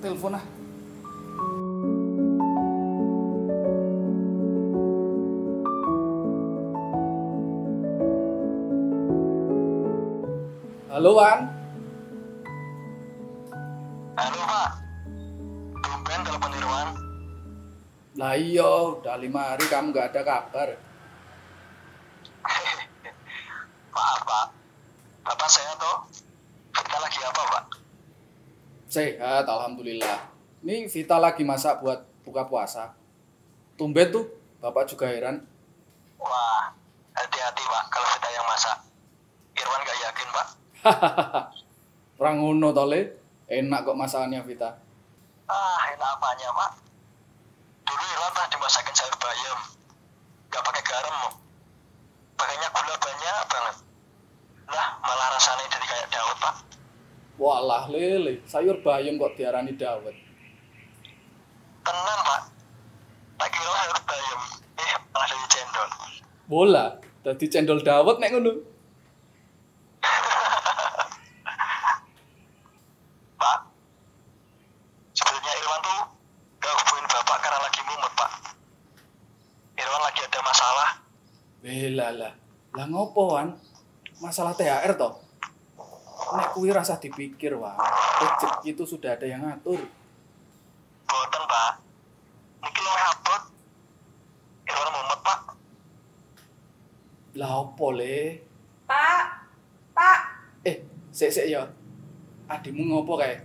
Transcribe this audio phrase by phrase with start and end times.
[0.00, 0.44] telepon ah.
[10.92, 11.38] Halo Wan,
[14.12, 14.70] Halo Pak,
[15.82, 16.88] tumben telepon Irwan.
[18.12, 18.68] lah iya
[19.00, 20.68] udah lima hari kamu nggak ada kabar.
[23.96, 24.46] Maaf Pak,
[25.26, 25.96] Bapak saya tuh
[26.76, 27.81] kita lagi apa Pak?
[28.92, 30.20] Sehat, alhamdulillah.
[30.60, 32.92] Ini Vita lagi masak buat buka puasa.
[33.80, 34.28] Tumben tuh,
[34.60, 35.48] bapak juga heran.
[36.20, 36.76] Wah,
[37.16, 38.76] hati-hati Pak kalau kita yang masak.
[39.56, 40.46] Irwan gak yakin Pak?
[42.20, 43.16] Orang ngono tole,
[43.48, 44.76] enak kok masakannya Vita.
[45.48, 46.70] Ah, enak apanya Pak?
[47.88, 49.58] Dulu Irwan pernah dimasakin sayur bayam.
[50.52, 51.30] Gak pakai garam Mo.
[52.36, 53.76] Pakainya gula banyak banget.
[54.68, 56.71] Lah, malah rasanya jadi kayak Daud Pak.
[57.42, 60.14] Walah lele, sayur bayam kok diarani dawet.
[61.82, 62.54] Tenan Pak.
[63.34, 64.38] Tak kira sayur bayam.
[64.78, 65.90] Eh, malah dari cendol.
[66.46, 68.52] Bola, dadi cendol dawet nek ngono.
[73.42, 73.58] Pak,
[75.10, 76.14] sebenarnya Irwan tuh
[76.62, 78.30] gak hubungin Bapak karena lagi mumet, Pak.
[79.82, 81.02] Irwan lagi ada masalah.
[81.58, 82.38] Bela lah.
[82.78, 83.58] Lah ngopo wan?
[84.22, 85.31] Masalah THR toh?
[86.32, 87.76] Nek kuwi rasa dipikir, Wan.
[88.20, 89.80] Rezeki itu sudah ada yang ngatur.
[91.04, 91.72] Boten, Pak.
[92.64, 93.42] Niki lo abot.
[94.64, 95.40] Irwan mumet, Pak.
[97.36, 98.40] Lah opo le?
[98.88, 99.24] Pak,
[99.92, 100.18] Pak,
[100.64, 100.76] Eh,
[101.12, 101.68] sik sik ya.
[102.48, 103.36] Adikmu ngopo kae?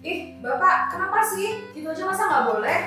[0.00, 1.68] ih Bapak, kenapa sih?
[1.76, 2.80] Gitu aja masa nggak boleh?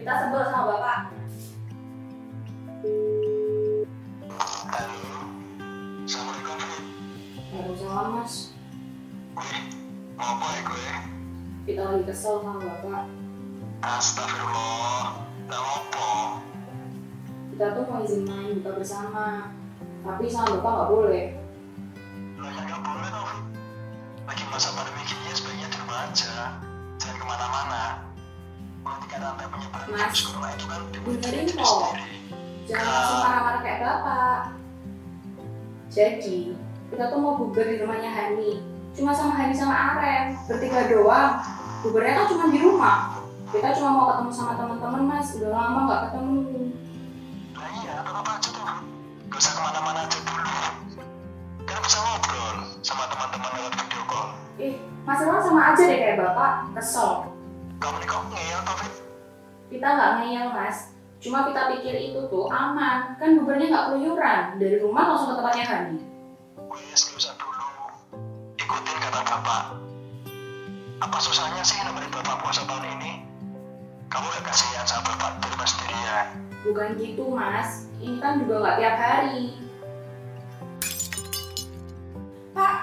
[0.00, 0.98] Kita sebel sama Bapak.
[4.72, 4.96] Halo.
[6.08, 6.56] Assalamualaikum.
[7.52, 8.56] Waalaikumsalam Mas.
[9.36, 9.60] Wih,
[10.16, 10.88] ngopo ya gue?
[11.68, 13.12] Kita lagi kesel sama Bapak.
[13.84, 15.20] Astagfirullah.
[15.52, 16.08] Lah ngopo?
[17.52, 19.52] Kita tuh mau izin main buka bersama.
[20.00, 21.26] Tapi sama Bapak nggak boleh.
[30.08, 30.80] Virus corona itu kan
[31.20, 31.92] diri kok.
[32.70, 34.40] Jangan langsung marah-marah kayak Bapak.
[35.90, 36.54] Jadi,
[36.88, 38.62] kita tuh mau bubar di rumahnya Hani.
[38.94, 40.38] Cuma sama Hani sama Aren.
[40.46, 41.42] Bertiga doang.
[41.82, 42.98] Bubarnya kan cuma di rumah.
[43.50, 45.34] Kita cuma mau ketemu sama teman-teman Mas.
[45.34, 46.38] Udah lama nggak ketemu.
[47.58, 48.66] Nah iya, tetap aja tuh.
[49.30, 50.54] Gak usah ke mana-mana aja dulu.
[51.66, 52.56] Kan bisa ngobrol
[52.86, 54.28] sama teman-teman lewat video call.
[54.62, 56.52] Ih, Mas Irwan sama aja deh kayak Bapak.
[56.78, 57.10] Kesel.
[57.82, 59.09] Kamu nih kok ngeyel tuh, Fit?
[59.70, 60.90] Kita nggak ngeyel Mas.
[61.22, 63.14] Cuma kita pikir itu tuh aman.
[63.22, 64.42] Kan bubarnya nggak keluyuran.
[64.58, 65.98] Dari rumah langsung ke tempatnya Hani.
[66.70, 67.66] Wes, gak usah dulu.
[68.58, 69.62] Ikutin kata bapak.
[71.00, 73.22] Apa susahnya sih nemenin bapak puasa tahun ini?
[74.10, 76.26] Kamu gak kasihan sama bapak di rumah sendirian.
[76.66, 77.86] Bukan gitu Mas.
[78.02, 79.54] Ini kan juga nggak tiap hari.
[82.50, 82.74] Pak,